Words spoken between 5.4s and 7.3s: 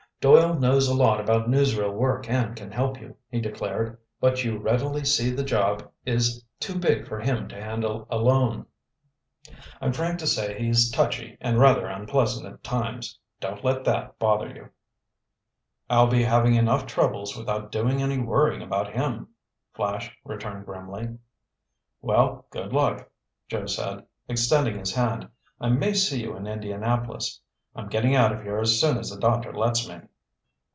job is too big for